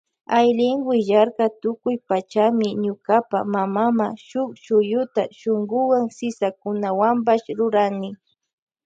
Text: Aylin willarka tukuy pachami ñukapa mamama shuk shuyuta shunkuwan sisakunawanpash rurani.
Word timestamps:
Aylin 0.37 0.79
willarka 0.89 1.45
tukuy 1.61 1.97
pachami 2.09 2.67
ñukapa 2.83 3.37
mamama 3.53 4.07
shuk 4.27 4.49
shuyuta 4.63 5.21
shunkuwan 5.39 6.05
sisakunawanpash 6.17 7.47
rurani. 7.57 8.09